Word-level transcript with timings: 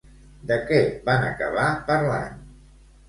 De 0.51 0.55
què 0.69 0.79
van 1.09 1.25
acabar 1.27 1.67
parlant? 1.91 2.41